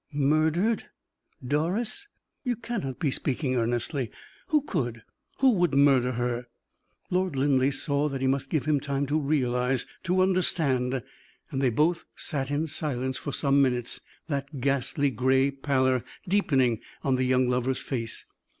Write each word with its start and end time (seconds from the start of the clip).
"Murdered! 0.13 0.85
Doris! 1.47 2.07
You 2.43 2.55
cannot 2.55 2.97
be 2.97 3.11
speaking 3.11 3.55
earnestly. 3.55 4.09
Who 4.47 4.63
could, 4.63 5.03
who 5.37 5.51
would 5.51 5.75
murder 5.75 6.13
her?" 6.13 6.47
Lord 7.11 7.35
Linleigh 7.35 7.69
saw 7.71 8.09
that 8.09 8.19
he 8.19 8.25
must 8.25 8.49
give 8.49 8.65
him 8.65 8.79
time 8.79 9.05
to 9.05 9.19
realize, 9.19 9.85
to 10.05 10.23
understand, 10.23 11.03
and 11.51 11.61
they 11.61 11.69
both 11.69 12.05
sat 12.15 12.49
in 12.49 12.65
silence 12.65 13.19
for 13.19 13.31
some 13.31 13.61
minutes, 13.61 13.99
that 14.27 14.59
ghastly 14.59 15.11
gray 15.11 15.51
pallor 15.51 16.03
deepening 16.27 16.79
on 17.03 17.13
the 17.15 17.23
young 17.25 17.45
lover's 17.47 17.83
face. 17.83 18.25